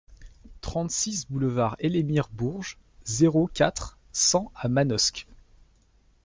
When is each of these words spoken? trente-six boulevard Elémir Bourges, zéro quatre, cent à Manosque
trente-six 0.61 1.27
boulevard 1.29 1.75
Elémir 1.77 2.27
Bourges, 2.31 2.79
zéro 3.05 3.45
quatre, 3.53 3.99
cent 4.11 4.51
à 4.55 4.67
Manosque 4.67 5.27